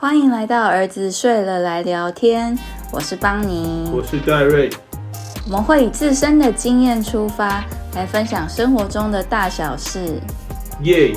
[0.00, 2.56] 欢迎来到儿子睡了来聊天，
[2.92, 4.70] 我是邦尼，我是戴瑞。
[5.46, 7.64] 我们会以自身的经验出发，
[7.96, 10.20] 来分享生活中的大小事。
[10.82, 11.16] 耶！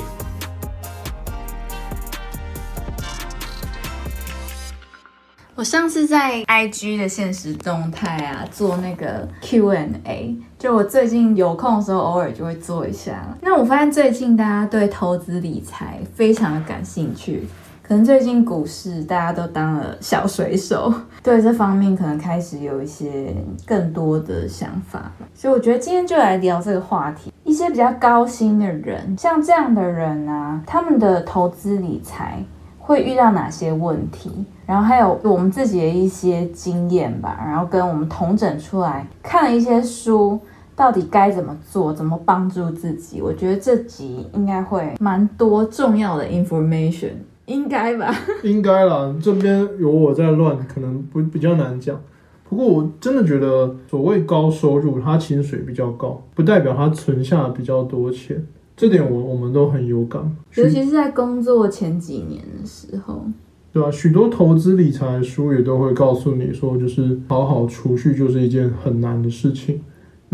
[5.54, 13.24] 我上次在 IG 的现实动态啊，做那个 Q&A，就我最近有空的时候，偶尔就会做一下。
[13.40, 17.46] 那我发现最近大家对投资理财非常的感兴趣。
[17.82, 23.34] 可能最近股市大家都当了小水手， 对这方面可能开始有一些
[23.66, 27.32] 更多的想法，所以我觉得今天就来聊这个话题。
[27.44, 32.42] 一些比较高薪的人，像这样的人啊，他们的投资理财
[32.78, 34.44] 会遇到哪些问题？
[34.64, 40.38] 然后还有我们自己的一些经验吧，然后跟我们同整出来看了一些书，
[40.76, 43.20] 到底该怎么做，怎么帮助自己？
[43.20, 47.10] 我觉得这集应该会蛮多重要的 information。
[47.52, 49.14] 应该吧， 应该啦。
[49.22, 52.00] 这边有我在乱，可能不比较难讲。
[52.48, 58.46] 不过我真的觉得，所谓高收入，他薪水比较高，不代表他存下比较多钱。
[58.76, 60.20] 这点我我们都很有感，
[60.54, 63.24] 尤其是在工作前几年的时候，
[63.72, 63.90] 对吧？
[63.90, 69.80] 许多投资理财书也都会告诉你说，就是好好储蓄就是一件很难的事情。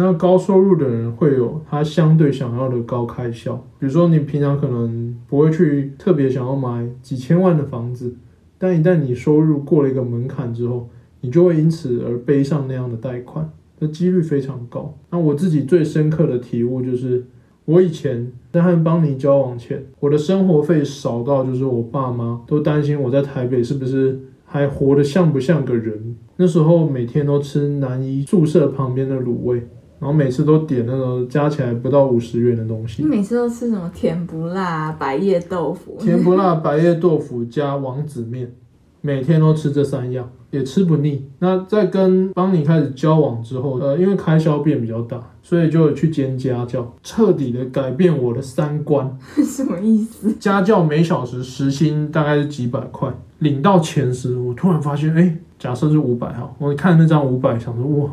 [0.00, 8.14] 那高收入的人会有他相对想要的高开销，比如说你平常可能不会去特别想要买几千万的房子，
[8.58, 10.88] 但一旦你收入过了一个门槛之后，
[11.22, 14.96] 你就会因此而背上那样的贷款，那几率非常高。
[15.10, 17.26] 那我自己最深刻的体悟就是，
[17.64, 26.14] 我以前在和邦尼交往前，我的生活费少到就是我爸妈都担心我在台北是不是还活得像不像个人。
[26.36, 29.66] 那时候每天都吃南一宿舍旁边的卤味。
[30.00, 33.02] 然后每次都点那个加起来不到五十元的东西。
[33.02, 35.96] 你每次都吃什么甜不辣、白叶豆腐？
[36.00, 38.52] 甜不辣、白叶豆腐加王子面，
[39.00, 41.24] 每天都吃这三样，也吃不腻。
[41.40, 49.18] 那在跟邦尼开始交往之后，呃，因为开销变比较大，所以就去兼家教，彻底的改变我的三观。
[49.44, 50.32] 什么意思？
[50.34, 58.12] 家教每小时时薪大概是几百块，领到钱时，我突然发现，哎，假设是五百哈，我看那张五百，想说哇。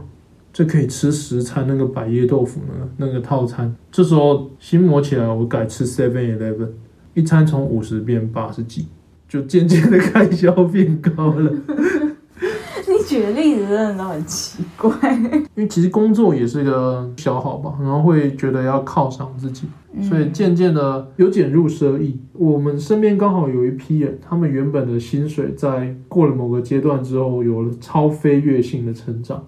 [0.56, 3.76] 这可以吃十餐那个百叶豆腐呢，那个套餐。
[3.92, 6.70] 这时候心魔起来，我改吃 Seven Eleven，
[7.14, 8.88] 一餐从五十变八十几，
[9.28, 11.52] 就渐渐的 开销变高了。
[12.88, 14.96] 你举的例子真的都很奇怪。
[15.56, 19.68] 因为其实工作也是一个消耗吧，然后会觉得要犒赏自己，
[20.04, 22.18] 所以渐渐的有减入奢易。
[22.32, 29.46] 我们身边刚好有一批人，他们原本的薪水在过了某个阶段之后，有了超飞跃性的成长。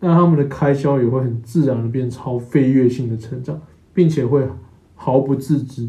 [0.00, 3.60] 那他们的开销也会很自然的变超飞跃性的成长，
[3.92, 4.42] 并且会
[4.94, 5.88] 毫不自知。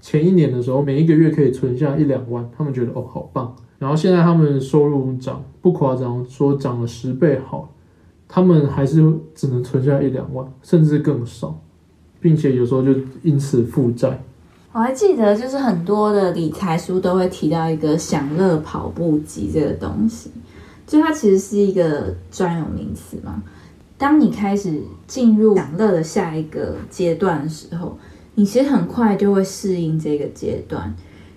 [0.00, 3.54] 前一年的时候，每一个月可以存下一两万，他们觉得哦好棒。
[3.78, 7.72] 然后现在他们收入涨不夸张，说涨了十倍好，
[8.26, 9.00] 他们还是
[9.34, 11.60] 只能存下一两万，甚至更少，
[12.20, 14.22] 并且有时候就因此负债。
[14.72, 20.30] 我还记得，就是很多的理财书都会提到一个享乐跑步机这个东西。
[20.86, 23.42] 就它其实是一个专有名词嘛。
[23.98, 27.96] 当你开始进入享乐的下一个阶段的时候，
[28.34, 30.92] 你其实很快就会适应这个阶段，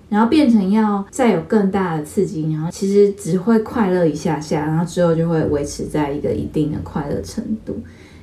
[0.10, 7.78] 然后变成要再有更大的刺激，然后其实只会快乐一下下，然后之后就会维持在一个一定的快乐程度。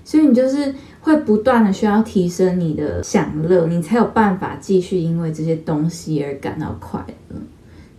[0.04, 7.36] 所以你就是会不断的需要提升你的享乐，你才有办法继续因为这些东西而感到快乐。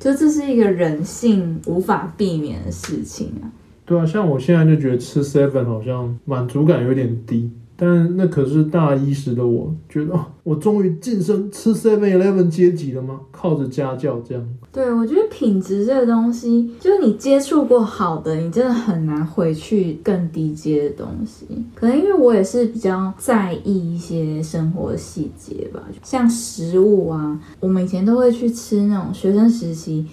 [0.04, 3.48] 就这是一个人性无法避免的事情啊。
[3.86, 7.50] 对啊，像我现在就觉得吃 seven 好像满足感有点低。
[7.76, 10.14] 但那可是大一时的我，觉得
[10.44, 13.20] 我终于晋升吃 Seven Eleven 阶级了吗？
[13.32, 14.48] 靠着家教这样。
[14.72, 21.46] 对，我觉得品质这个东西，就是你接触过好的，你真的很难回去更低阶的东西。
[21.76, 30.08] 可能因为我也是比较在意一些生活细节吧，像食物啊，我们以前都会去吃那种学生时期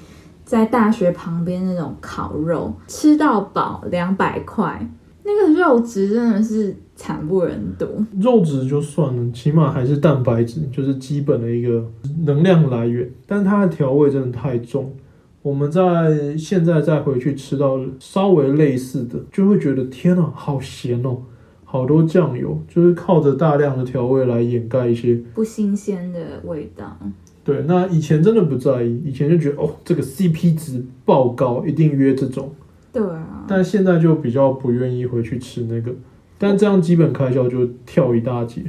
[0.44, 4.91] 在大学旁边那种烤肉，吃到饱两百块。
[5.22, 7.86] 那个肉质真的是惨不忍睹。
[8.20, 11.82] 肉质就算了，起码还是蛋白质，就是基本的一个
[12.26, 13.10] 能量来源。
[13.26, 14.92] 但它的调味真的太重。
[15.41, 21.22] 我们在现在再回去吃到稍微类似的，就会觉得天啊，好咸哦，
[21.64, 26.98] 好多酱油，就是靠着大量的调味来掩盖一些不新鲜的味道。
[27.42, 32.53] 对，那以前真的不在意，以前就觉得哦，这个 CP 值爆高，一定约这种。
[32.92, 35.94] 对啊，但现在就比较不愿意回去吃那个，
[36.42, 38.65] 但这样基本开销就跳一大截。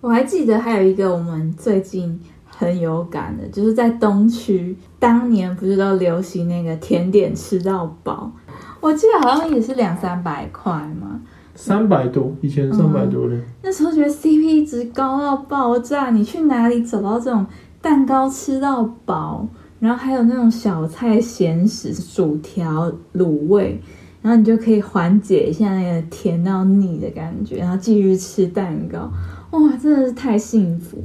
[0.00, 8.32] 我还记得还有一个我们最近很有感的，就是在东区，当年不是都流行那个甜点吃到饱，
[8.80, 11.22] 我记得好像也是两三百块嘛。
[11.54, 13.36] 三百多，以前三百多的。
[13.62, 17.46] 那时候觉得 CP 值高到爆炸，你去哪里找到这种
[17.80, 19.46] 蛋糕吃到饱？
[19.78, 23.80] 然后还有那种小菜、咸食、薯条、卤味，
[24.22, 29.12] 然后你就可以缓解一下那个甜到腻的感觉，然后继续吃蛋糕。
[29.50, 30.96] 哇，真的是太幸福！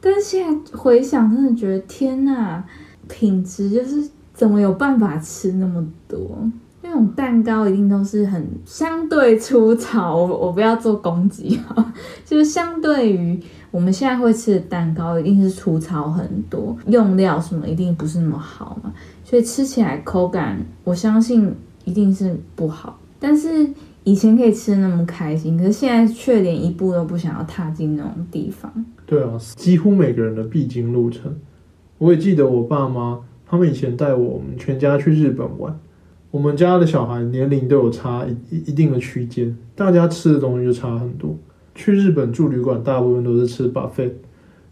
[0.00, 2.62] 但是现在回想，真的觉得天呐，
[3.08, 6.38] 品质就是怎么有办法吃那么多？
[6.80, 11.92] 那种蛋糕一定都是很相对粗糙，我我不要做攻击哈，
[12.24, 13.38] 就是相对于
[13.70, 18.92] 我们现在会吃的蛋糕，一定是粗糙很多，用料什么一定不是那么好嘛，
[19.24, 21.54] 所以吃起来口感，我相信
[21.88, 23.00] 一定是不好。
[23.18, 23.68] 但是
[24.04, 28.72] 以前可以吃的那么开心，可是现在却连一步都不想要踏进那种地方。
[29.06, 31.34] 对啊，几乎每个人的必经路程。
[31.98, 35.76] 我也记得我爸妈他们以前带我们全家去日本玩。
[36.30, 41.34] 我们家的小孩年龄都有差一一定的区间，大家吃的东西就差很多。
[41.74, 44.12] 去日本住旅馆，大部分都是吃 buffet，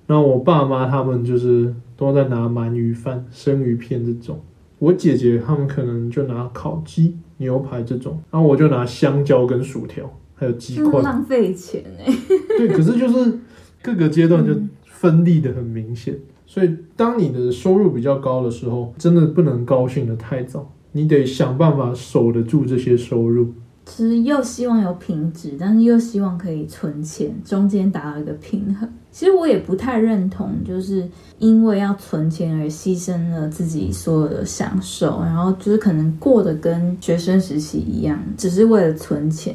[0.07, 4.39] 然后我爸妈他们就是都在拿鳗鱼饭、生鱼片这种。
[4.79, 11.01] 我姐姐他们可能就拿烤鸡、牛排这种，然后我就拿香蕉跟薯条，还有鸡块。
[11.03, 12.13] 浪费钱哎。
[12.59, 13.39] 对，可是就是
[13.83, 14.53] 各个阶段就
[14.85, 20.73] 分立的很明显，所以当你的收入比较高的时候，真的不能高兴的太早。
[20.93, 23.53] 你得想办法守得住这些收入，
[23.87, 28.87] 其实又希望有品质，但是又希望可以存钱，中间达到一个平衡。
[29.13, 39.55] 其实我也不太认同，就是因为要存钱而牺牲了自己所有的享受，然后就是可能过得跟学生时期一样，只是为了存钱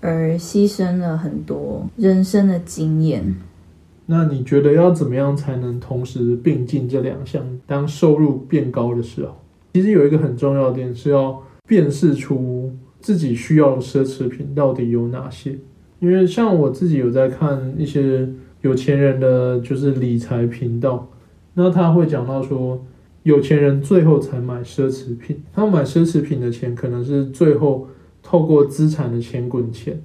[0.00, 3.22] 而牺牲了很多人生的经验。
[4.06, 7.44] 那你觉得要怎么样才能同时并进这两项？
[7.66, 9.36] 当收入变高的时候？
[9.74, 15.58] 其实有一个很重要的点是要辨识出自己需要的奢侈品到底有哪些。
[15.98, 18.28] 因为像我自己有在看一些
[18.62, 21.10] 有钱人的就是理财频道，
[21.54, 22.82] 那他会讲到说，
[23.22, 27.88] 有钱人最后才买奢侈品，他买奢侈品的钱可能是最后
[28.22, 30.00] 透过资产的钱滚钱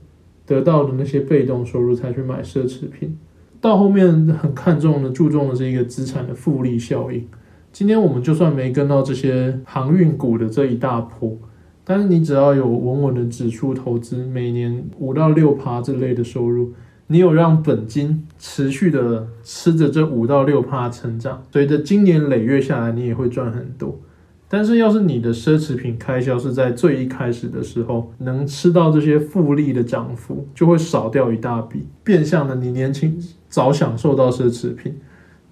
[0.45, 3.18] 得到的那些被动收入才去买奢侈品，
[3.62, 7.25] 到后面很看重的注重的是一个资产的复利效应。
[7.71, 11.38] 今天我们就算没跟到这些航运股的这一大波，
[11.87, 16.73] 但是你只要有稳稳的指数投资，每年五到六趴这类的收入，
[17.07, 23.99] 你有让本金持续的吃着这五到六趴成长，随着今年累月下来，你也会赚很多。
[24.47, 33.17] 但是要是你的奢侈品开销是在最一开始的时候，能吃到这些复利的涨幅，就会少掉一大笔，变相的你年轻
[33.47, 34.95] 早享受到奢侈品。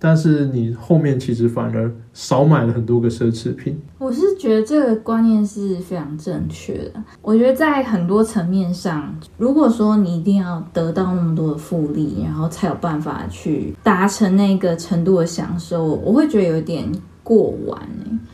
[0.06, 3.80] 但是你后面其实反而少买了很多个奢侈品。
[4.00, 7.02] 我是觉得这个观念是非常正确的。
[7.22, 16.86] 我觉得在很多层面上，如果说你一定要得到那么多的复利，然后才有办法去达成那个程度的享受，我会觉得有点
[17.24, 17.80] 过完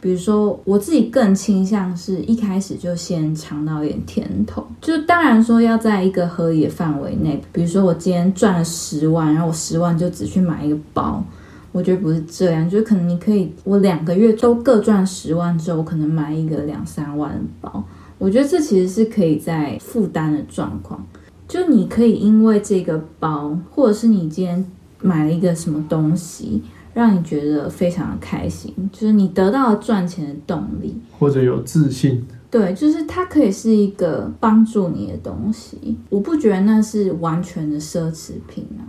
[0.02, 7.40] 比如说我自己更倾向是一开始就先尝到一点甜头，就当然说要在一个合理的范围内。
[7.52, 11.24] 比如说我今天赚了十万，然后我十万就只去买一个包。
[11.72, 17.84] 我觉得不是这样，就是可能你可以，我两个月都各赚十万之后，我可能买一个两三万的包。
[18.18, 21.06] 我觉得这其实是可以在负担的状况，
[21.48, 24.66] 就你可以因为这个包，或者是你今天
[25.02, 26.62] 买了一个什么东西，
[26.94, 32.26] 让你觉得非常的开心，就是你得到了赚钱的动力，或者有自信。
[32.52, 35.96] 对，就是它可以是一个帮助你的东西。
[36.10, 38.82] 我不觉得那是完全的奢侈品啊。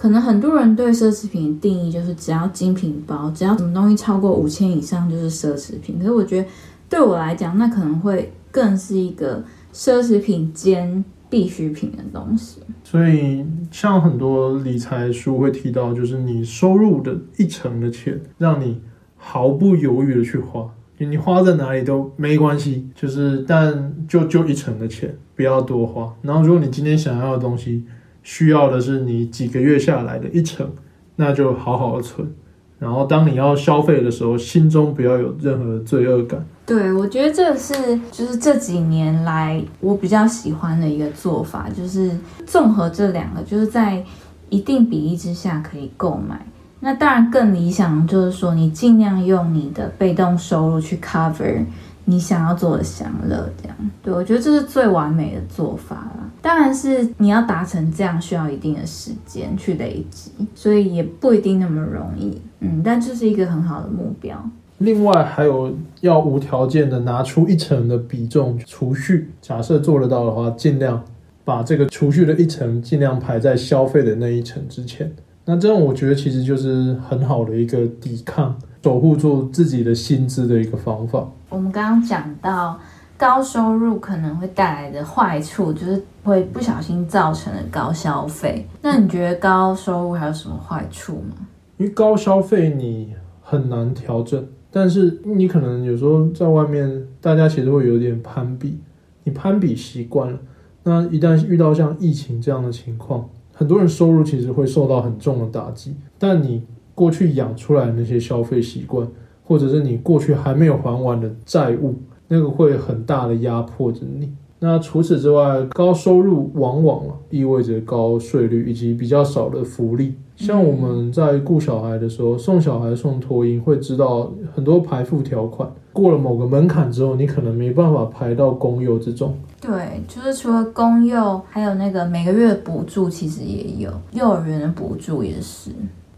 [0.00, 5.98] 可能很多人对奢侈品的定义就是只要精品包，只要什么东西超过五千以上就是奢侈品。
[5.98, 6.48] 可是我觉得
[6.88, 12.62] 对我来讲，那可能会更是一个奢侈品兼必需品的东西。
[12.82, 18.80] 所以像很多理财书会提到，就是你收入的一成的钱，让你
[19.18, 20.66] 毫不犹豫的去花，
[20.96, 26.10] 你花在哪里都没关系，就是但就就一成的钱，不要多花。
[26.22, 27.84] 然后如果你今天想要的东西，
[28.22, 30.70] 需要的是你几个月下来的一成，
[31.16, 32.30] 那就好好存。
[32.78, 36.42] 然后当你要消费的时候，心中不要有任何的罪恶感。
[36.64, 37.74] 对，我觉得这是
[38.10, 42.10] 就是这几年来我比较喜欢的一个做法，就是
[42.46, 44.02] 综合这两个，就是在
[44.48, 46.46] 一定比例之下可以购买。
[46.82, 51.62] 那当然更理想就是说，你尽量用你的被动收入去 cover
[52.04, 53.76] 你想要做的享乐，这样。
[54.02, 56.30] 对我觉得这是最完美的做法啦。
[56.42, 62.40] 当然是你要达成这样，需要一定的时间去累积，所以也不一定那么容易。
[62.60, 64.42] 嗯，但这是一个很好的目标。
[64.78, 71.04] 另外还有要无条件的拿出一成的比重储蓄，假设做得到的话，尽量
[71.44, 75.12] 把这个储蓄的一成尽量排在消费的那一层之前。
[75.50, 81.28] 那这样我觉得其实就是很好的一个抵抗、守护住自己的薪资的一个方法。
[81.48, 82.78] 我们刚刚讲到
[83.16, 88.64] 高收入可能会带来的坏处，就是会不小心造成的高消费。
[88.80, 91.34] 那你觉得高收入还有什么坏处吗？
[91.78, 94.46] 因为高消费你很难调整。
[94.70, 98.78] 但是你可能有时候在外面，大家其实会有点攀比，
[99.24, 100.38] 你攀比习惯了，
[100.84, 103.28] 那一旦遇到像疫情这样的情况，
[103.60, 105.94] 很多人收入其实会受到很重的打击。
[106.18, 106.62] 但你
[106.94, 109.06] 过去养出来的那些消费习惯，
[109.44, 111.94] 或者是你过去还没有还完的债务，
[112.28, 114.32] 那个会很大的压迫着你。
[114.62, 120.14] 那除此之外，高收入往往意味着高税率以及比较少的福利。
[120.36, 129.34] 像我们在雇小孩的时候，送小孩送托婴，会知道很多排付条款，过了某个门槛之后，你可能没办法排到公幼这种。
[129.62, 135.70] 对，就是除了公幼，还有那个每个月补助，其实也有幼儿园的补助也是。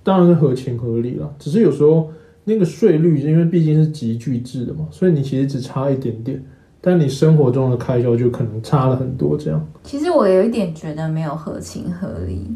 [0.03, 2.09] 当然是合情合理了，只是有时候
[2.45, 6.41] 那个税率，因为毕竟是集聚制的嘛，所以你其实只差一点点，
[6.83, 9.39] 但你生活中的开销就可能差了很多。
[9.39, 12.55] 这样，其实我有一点觉得没有合情合理。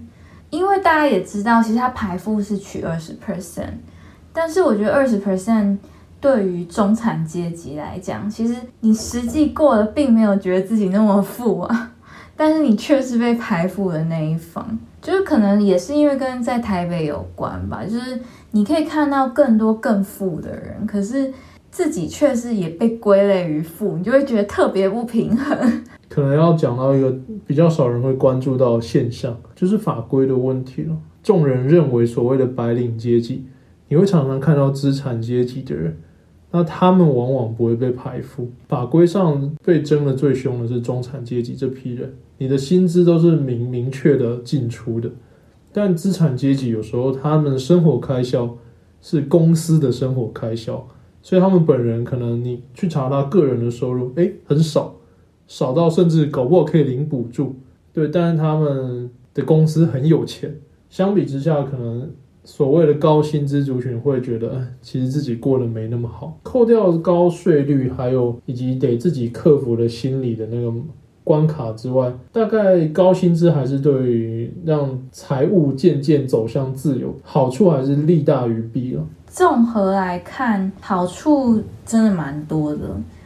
[0.51, 3.75] 因为大家也知道，其实它排付是取二十 percent，
[4.33, 5.77] 但是我觉得二十 percent
[6.21, 11.93] 对于中产阶级来讲，其实你实际过得并没有觉得自己那么富啊，
[12.37, 18.21] 但是你却是被排付的那一方，就是可能也是因为跟在台北有关吧，就是
[18.53, 21.33] 你可以看到更多更富的人，可是
[21.77, 25.55] 自己却是也被归类于富，你就会觉得特别不平衡。
[26.09, 27.15] 可能要讲到一个
[27.47, 30.97] 比较少人会关注到现象，就是法规的问题了。
[31.23, 33.45] 众人认为所谓的白领阶级，
[33.89, 35.99] 你会常常看到资产阶级的人，
[36.51, 38.51] 那他们往往不会被排富。
[38.67, 45.11] 法规上被争的最凶的是中产阶级这批人，你的薪资都是明明确的进出的。
[45.75, 48.57] 但资产阶级有时候他们的生活开销
[49.03, 50.89] 是公司的生活开销，
[51.27, 54.95] 所以他们本人可能你去查他个人的收入，诶，很少。
[55.49, 57.57] 少到甚至搞不好可以领补助，
[57.93, 60.57] 对，但是他们的公司很有钱，
[60.89, 62.09] 相比之下，可能
[62.45, 66.39] 所谓的高薪资族群会觉得，其实自己过得没那么好。
[66.45, 70.73] 扣掉高税率，还有以及得自己克服的心理的那个
[71.27, 79.03] 关卡之外，大概高薪资还是对于让财务渐渐走向自由，好处还是利大于弊了。
[79.27, 82.83] 综合来看，好处真的蛮多的。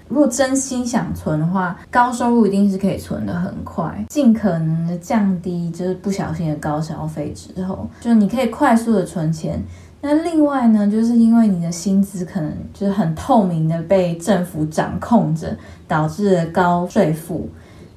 [0.09, 9.63] 如果真心想存的话，高收入一定是可以存的很快，尽可能的降低就是不小心的高消费之后，就你可以快速的存钱。
[10.01, 15.55] 那另外呢，就是因为你的薪资可能就是很透明的被政府掌控着，
[15.87, 17.47] 导致高税负。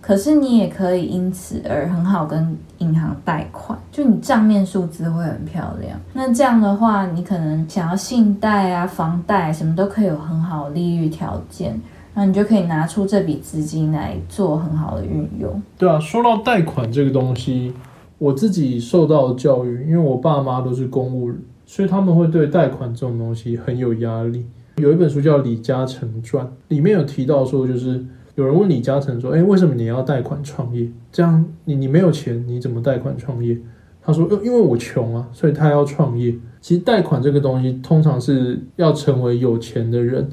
[0.06, 5.98] 可是你也可以因此而很好跟银行贷款，就你账面数字会很漂亮。
[6.12, 11.80] 那这样的话，你可能想要信贷啊、房贷什么都可以有很好利率条件。
[12.16, 15.60] 那你就可以拿出这笔资金来做很好的运用。
[15.80, 17.74] 对啊，说到贷款这个东西，
[18.20, 24.46] 我自己受到的教育，因为我爸妈都是公务人，所以他们会对贷款这种东西很有压力。
[24.76, 28.06] 有一本书叫《李嘉诚传》，里面有提到说，就是
[28.36, 30.90] 有人问李嘉诚说：“哎，为什么你要贷款创业？
[31.12, 33.58] 这样你你没有钱，你怎么贷款创业？”
[34.02, 40.28] 他说：“因为我穷啊，所以他要创业。”其实贷款这个东西，通常是要成为有钱的人。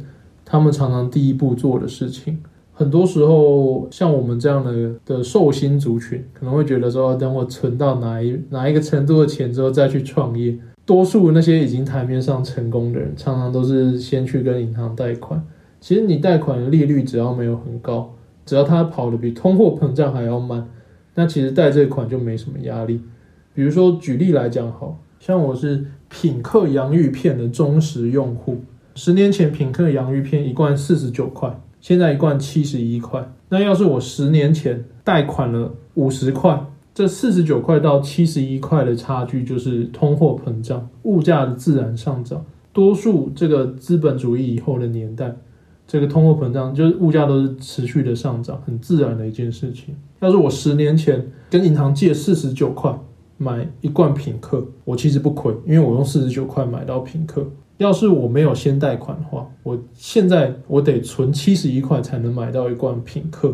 [0.44, 2.38] 他们常常第一步做的事情，
[2.72, 10.58] 很多时候像我们这样的的寿星族群，可能会觉得说，等我存到哪一哪一个程度的钱之后再去创业。
[10.84, 15.40] 多数那些已经台面上成功的人，常常都是先去跟银行贷款。
[15.80, 20.68] 其实你贷款的利率只要没有很高，只要它跑得比通货膨胀还要慢，
[21.14, 23.00] 那其实贷这款就没什么压力。
[23.54, 28.58] 比如说举例来讲，好像我是品客洋芋片的忠实用户。
[28.94, 33.32] 十年前品客洋芋片一罐四十九块，现在一罐七十一块。
[33.48, 42.44] 那要是我十年前贷款了五十块，这四十九块到七十一块的差距就是通货膨胀，物价的自然上涨。
[42.72, 45.34] 多数这个资本主义以后的年代，
[45.90, 49.92] 这个通货膨胀就是物价都是持续的上涨，很自然的一件事情。
[50.20, 52.96] 要是我十年前跟银行借四十九块
[53.38, 57.44] 买一罐品客，我其实不亏，因为我用四十九块买到品客。
[57.78, 63.52] 要是我没有先贷款的话，我现在我得存七十一块才能买到一罐品客。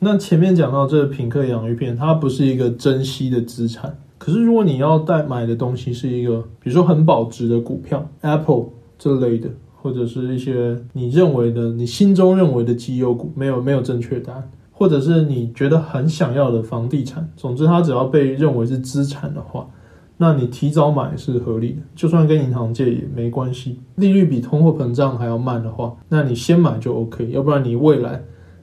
[0.00, 3.96] 那前面讲到这个品客洋芋片，它不是一个珍稀的资产。
[4.18, 8.66] 可是如果你要贷买的东西是一个，比如说很保值的股票，Apple
[8.98, 9.48] 这类的，
[9.82, 19.66] 或者是一些你认为的、你心中认为的绩优股，没有没有正确答案，或者是你觉得很想要的房地产，总之它只要被认为是资产的话，
[20.18, 23.80] 那你提早买是合理的，就算跟银行借也没关系。
[23.96, 28.22] 利率比通货膨胀还要慢的话，那你先买就 OK，要不然你未来。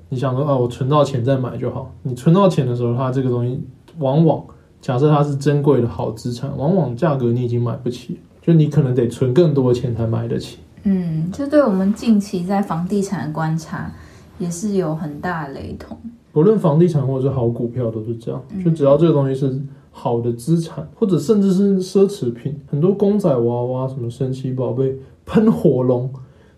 [0.09, 1.93] 你想说啊，我存到钱再买就好。
[2.03, 3.59] 你存到钱的时候，它这个东西
[3.97, 4.41] 往往
[4.79, 10.59] 假设它是珍贵的好资产，往往价格你已经买不起，就你可能得存更多钱才买得起。
[10.89, 13.91] 嗯，这对我们近期在房地产的观察
[14.39, 15.97] 也是有很大雷同。
[16.31, 26.09] 不论房地产或者是好股票都是这样，就只要这个东西是好的资产，或者甚至是奢侈品，很多公仔娃娃、什么神奇宝贝、喷火龙、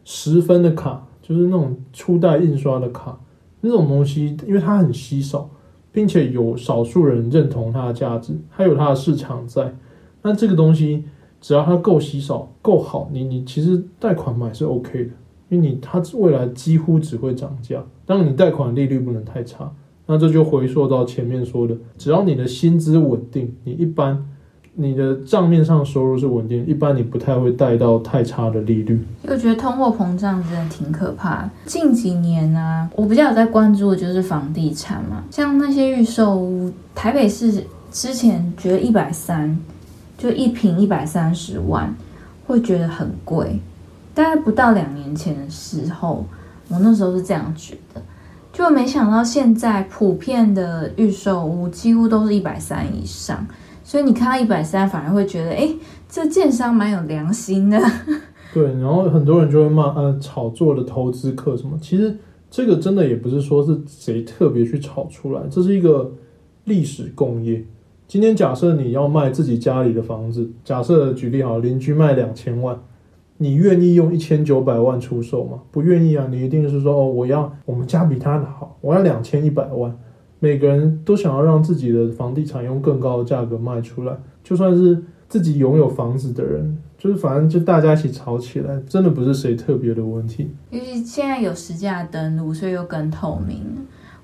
[0.05, 3.17] 十分的卡，就是那种初代印刷的卡。
[3.62, 5.50] 那种东西，因为它很稀少，
[5.91, 9.75] 并且有少数人认同它的价值，还有它的市场在。
[10.21, 11.05] 那这个东西
[11.41, 15.10] 只要它够稀少、够好，你你其实贷款买是 OK 的，
[15.50, 17.84] 因为你它未来几乎只会涨价。
[18.05, 19.72] 当然，你贷款利率不能太差。
[20.05, 24.25] 那这就回溯到前面说的，只要你的薪资稳定，你一般。
[24.75, 28.98] 你的账面上收入是稳定，一般你不太会贷到太差的利率。
[29.24, 31.50] 我觉得通货膨胀真的挺可怕。
[31.65, 39.60] 近几年呢，我比较有在关注的就是房地产嘛，像那些预售屋，台北市之前觉得一百三，
[40.20, 41.96] 就一瓶一百三十万，
[42.46, 43.58] 会觉得很贵。
[44.14, 46.26] 大概不到两年前的时候，
[46.68, 48.02] 我那时候是这样觉得，
[48.52, 53.48] 就没想到现在普遍的预售屋几乎都是一百三以上。
[53.82, 55.74] 所以你看到一百三，反而会觉得，哎，
[56.10, 57.82] 这建商蛮有良心的。
[58.54, 61.78] 对，然后很多人就会骂，呃，炒作的投资客什么。
[61.82, 62.18] 其实
[62.52, 66.12] 这个真的也不是说是谁特别去炒出来，这是一个
[66.66, 67.64] 历史工业。
[68.10, 72.75] 今天假设你要卖自己家里的房子，假设举例好，邻居卖两千万，
[73.38, 75.60] 你愿意用一千九百万出售吗？
[75.70, 79.96] 不愿意啊，你一定是说，哦，我要我们家比他好，我要两千一百万。
[80.39, 90.50] 每个人都想要让自己的房地产用更高的价格卖出来，就算是自己拥有房子的人，就是反正就大家一起吵起来，真的不是谁特别的问题。
[90.72, 93.64] 尤其现在有实价登录，所以又更透明，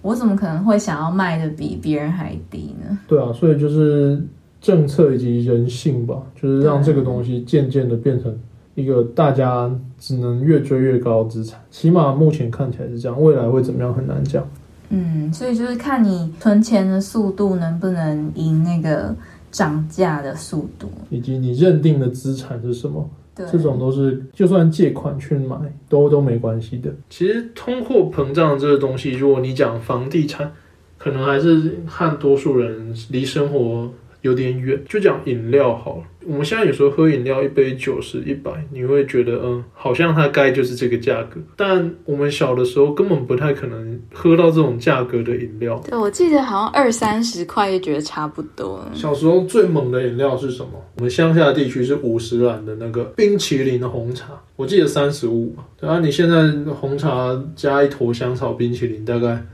[0.05, 2.95] 我怎么可能会想要卖的比别人还低呢？
[3.07, 4.23] 对啊，所以就是
[4.61, 8.37] 政策以及人性吧，就是让这个东西渐渐的变成
[8.75, 14.47] 一个大家只能越追越高的资产，起码目前看起来是这样，未来会怎么样很难讲。
[14.89, 19.15] 嗯，所以就是看你存钱的速度能不能赢那个
[19.51, 25.57] 涨价的速度，以及你认定的资产是什么，对，这种都是就算借款去买
[25.89, 26.91] 都都没关系的。
[27.09, 30.51] 其实通货膨胀这个东西，如果你讲房地产，
[30.97, 33.91] 可能还是和多数人离生活。
[34.25, 36.03] 有点远，就讲饮料好了。
[36.25, 41.39] 我们现在有时候喝饮料，一杯九十、一百，你会觉得，嗯，好像它该就是这个价格。
[41.55, 45.79] 但我们小的时候根本不太可能喝到这种价格的饮料。
[45.87, 48.83] 对，我记得好像二三十块就觉得差不多。
[48.91, 50.71] 小时候最猛的饮料是什么？
[50.97, 55.55] 我们乡下地区是五十兰的那个冰淇淋的红茶，我记得三十五。
[55.79, 59.45] 对啊，你现在红茶加一坨香草冰淇淋，大概。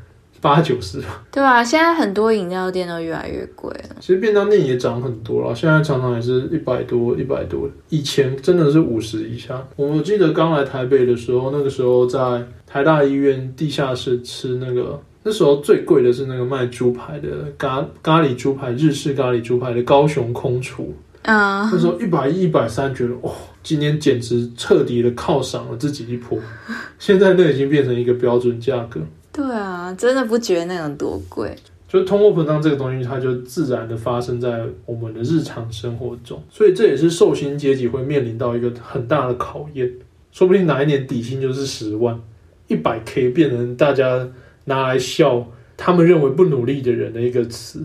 [0.42, 3.96] 八九十吧，对啊，现在很多饮料店都越来越贵了。
[4.00, 7.70] 其实便当店也涨很多了，现在常常也是一百多、一百多。
[7.90, 9.64] 以前真的是五十以下。
[9.76, 20.92] 我记得刚来台北的时候，那个时候在台大医院地下室吃那个，那时候最贵的是那个卖猪排的咖咖喱猪排，日式咖喱猪排的高雄空厨。
[21.22, 26.40] 啊，那时候一百一、一百三，觉得哦，今天简直彻底的犒赏了自己一波。
[26.98, 29.00] 现在那已经变成一个标准价格。
[29.34, 31.56] 对啊，真的不觉得那种多贵。
[31.88, 39.92] 就是通货膨胀这个东西，它就自然的发生在我们的日常生活中，所以这也是寿星阶级会面临到一个很大的考验。
[40.32, 42.18] 说不定哪一年底薪就是十万，
[42.68, 44.30] 一百 K 变成大家
[44.66, 47.80] 拿来笑他们认为不努力的人的一个词。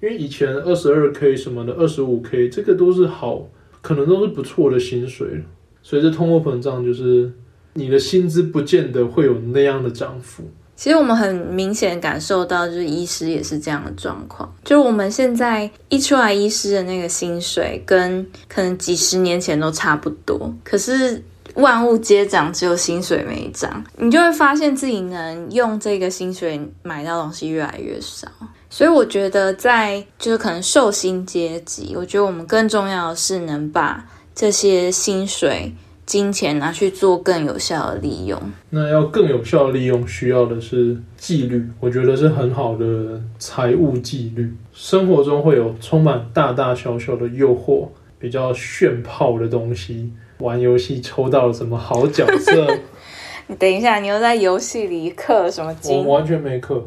[0.00, 3.48] 因为以前二十二 K 什么的，二十五 K 这个都是好，
[3.80, 5.42] 可能都是不错的薪水。
[5.82, 7.32] 随着通货膨胀，就是
[7.74, 10.44] 你的薪资不见得会有那样的涨幅。
[10.82, 14.52] 其实我们很明显感受到，就是医师也是这样的状况。
[14.64, 20.52] 就是我们现在一出来，医师的那个薪水跟可能几十年前都差不多。
[20.64, 21.22] 可是
[21.54, 28.26] 万物皆涨，只有薪水没涨，你就会发现自己能用这个薪水买到东西越来越少。
[28.68, 35.72] 所以我觉得，在就是可能寿星阶级，我觉得我们更重要的是能把这些薪水
[36.04, 38.40] 金钱拿去做更有效的利用。
[38.70, 44.52] 那要更有效的利用，需要的是纪律，我觉得是很好的财务纪律。
[44.72, 47.88] 生活中会有充满大大小小的诱惑，
[48.18, 52.66] 比较炫炮的东西，玩游戏抽到了什么好角色，
[53.46, 56.06] 你等一下，你又在游戏里氪什么我金？
[56.06, 56.84] 完全没刻。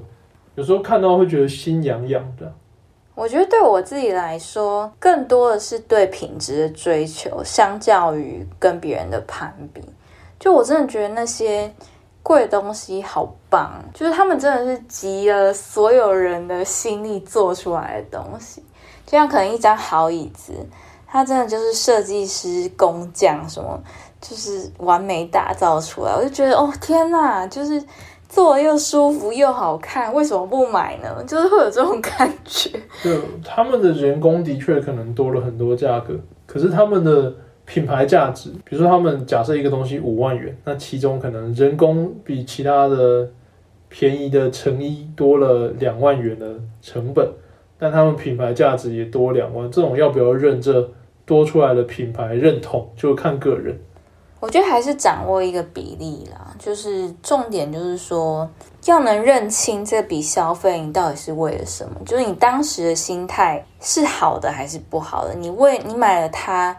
[0.56, 2.54] 有时候看到会觉得心痒痒的。
[3.16, 9.82] 我觉得对我自己来说，更多的是对品质的追求，相较于跟别人的攀比。
[10.38, 11.74] 就我真的觉得那些
[12.22, 18.62] 贵东西好棒，就是他们真的是集了所有人的心力做出来的东西。
[19.06, 20.54] 就像可能一张好椅子，
[21.08, 23.82] 它真的就是设计师工匠什么，
[24.20, 26.14] 就是完美打造出来。
[26.14, 27.82] 我就觉得哦天哪，就是
[28.28, 31.24] 做又舒服又好看，为什么不买呢？
[31.26, 32.70] 就是会有这种感觉。
[33.04, 33.12] 就
[33.44, 36.14] 他们的人工的确可能多了很多价格，
[36.46, 37.34] 可是他们的
[37.66, 43.30] 品牌价值，比如说他们假设一个东西五万元，那其中可能人工比其他的
[43.88, 47.28] 便宜的成衣多了两万元的成本，
[47.80, 50.92] 但他们品牌价值也多两万，这种要不要认这
[51.26, 53.80] 多出来的品牌认同，就看个人。
[54.40, 58.48] 我觉得还是掌握一个比例啦，就是重点就是说，
[58.86, 65.34] 要能认清这笔消费你到底是为了什么，就是你当时的心态是好的还是不好的。
[65.34, 66.78] 你为你买了它，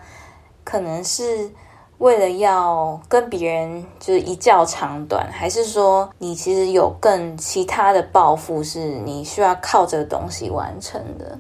[0.63, 1.51] 可能是
[1.99, 11.37] 为了要跟别人就是一较长短，还是说你其实有更其他的抱负，是你需要靠这个东西完成的。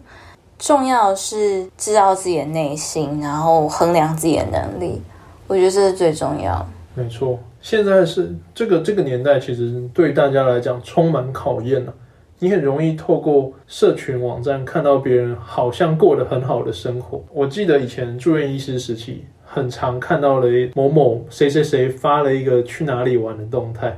[0.59, 5.01] 重要是知道自己的内心，然后衡量自己的能力。
[5.47, 6.67] 我觉得这是最重要。
[6.95, 11.93] 没错，现在是这个这个年代，其实对大家来讲充满考验了、
[12.39, 17.23] 你很容易透过社群网站看到别人好像过得很好的生活。
[17.33, 23.89] 我记得以前住院医师时期，很常看到了某某谁谁谁发了一个去哪里玩的动态，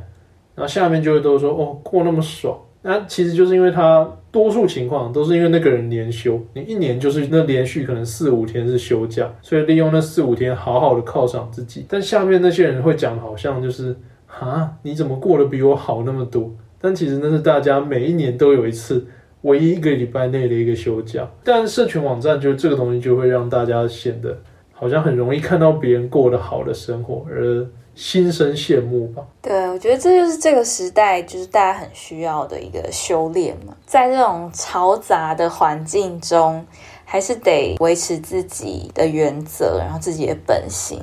[0.56, 2.58] 然后下面就会都说哦过那么爽。
[2.82, 11.86] 那其实就是因为他多数情况都是因为那个人年休，你一年就是那连续可能四五天是休假，所以利用那四五天好好的犒赏自己。
[11.88, 16.54] 但下面那些人会讲，好像就是啊，你怎么过得比我好那么多？
[16.80, 19.06] 但其实那是大家每一年都有一次
[19.42, 21.28] 唯一一个礼拜内的一个休假。
[21.42, 24.38] 但社群网站就这个东西就会让大家显得
[24.72, 27.66] 好像很容易看到别人过得好的生活，而
[27.98, 29.26] 心生羡慕吧。
[29.42, 33.74] 对，我觉得这就是这个时代，就是大家很需要的一个修炼嘛。
[33.84, 36.64] 在这种嘈杂的环境中，
[37.04, 41.00] 还是得维持自己的原则，然后自己的本心。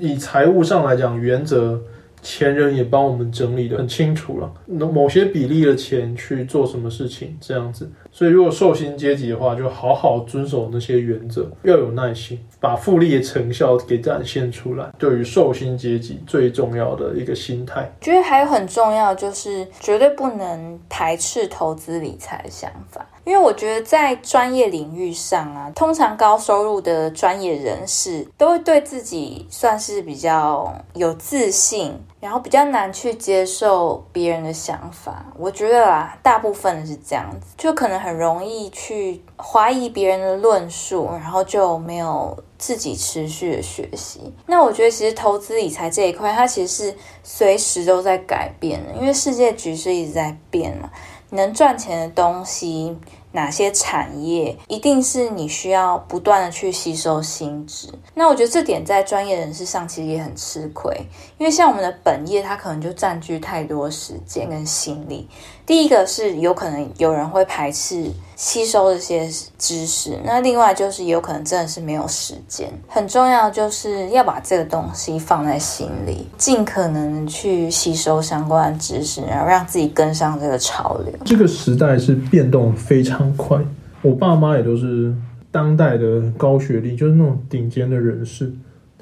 [0.00, 1.80] 以财务上来讲，原则
[2.20, 7.88] 前人也帮我们整理的很清楚了，那某些比例的钱去做什么事情，这样子。
[8.10, 14.88] 所以如果受薪阶级的话，就好好遵守那些原则，要有耐心，把复利的成效给展现出来。
[14.96, 17.92] 对于寿星阶级最重要的一个心态。
[18.00, 23.04] 觉得还有很重要，就是绝对不能排斥投资理财的想法。
[23.24, 35.24] 因为我觉得在专业领域上啊，通常高收入的专业人士都会对自己算是比较有自信，然后比较难去接受别人的想法。
[35.38, 44.32] 我觉得啦，大部分是这样子，就可能很容易去怀疑别人的论述，然后就没有自己持续的学习。
[44.46, 50.90] 那我觉得其实投资理财这一块，它其实是随时都在改变的，因为世界局势一直在变嘛。
[51.34, 52.94] 能赚钱的东西，
[53.32, 57.88] 哪些产业，一定是你需要不断的去吸收新知。
[58.14, 60.94] 那我觉得这点在专业人士上其实也很吃亏，
[61.38, 65.28] 因为像我们的本业，它可能就占据太多时间跟心力。
[65.64, 72.68] 第一个是有可能有人会排斥吸收这些知识，那另外就是有可能真的是没有时间。
[72.88, 81.14] 很重要就是要把这个东西放在心里，尽可能去吸收相关的知识，然后让自己跟上这个潮流。
[81.24, 83.62] 这个时代是变动非常快，
[84.00, 85.14] 我爸妈也都是
[85.50, 88.50] 当代的高学历，就是那种顶尖的人士。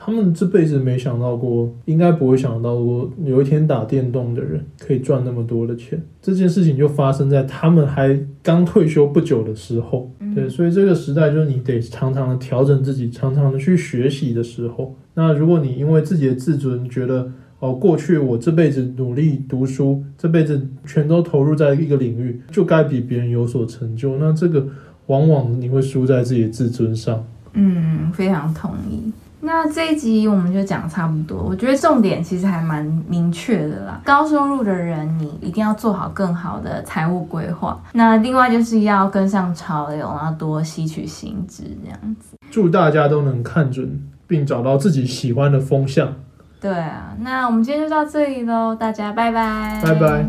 [0.03, 6.03] 他们这辈子没想到过，应该不会想到过，有一天打电动的人可以赚那么多的钱。
[6.23, 10.11] 这件事情就发生在他们还刚退休不久的时候。
[10.35, 14.97] 对，所以这个时代就是你得常常的调整自己，常常的去学习的时候。
[15.13, 17.31] 那如果你因为自己的自尊觉得，
[17.61, 24.17] 哦，过去我这辈子努力读书，这辈子全都投入在一个领域，就该比别人有所成就。
[24.17, 24.67] 那这个
[25.07, 27.23] 往往你会输在自己的自尊上。
[27.53, 29.13] 嗯，非常同意。
[29.43, 34.01] 那这一集我们就讲差不多，我觉得重点其实还蛮明确的啦。
[34.05, 37.83] 高收入的人，你一定要做好更好的财务规划。
[37.95, 42.37] 那另外就是要跟上潮流，然后多吸取新知，这样子。
[42.51, 46.15] 祝大家都能看准并找到自己喜欢的风向，
[46.61, 50.27] 对啊，那我们今天就到这里喽，大家拜拜，拜拜。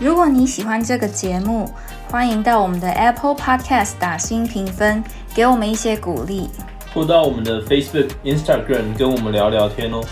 [0.00, 1.70] 如果你喜欢这个节目，
[2.10, 6.50] 欢迎到我们的 Apple Podcast 打新评分，给我们一些鼓励。
[6.92, 10.02] 或到我们的 Facebook、Instagram 跟我们聊聊天哦。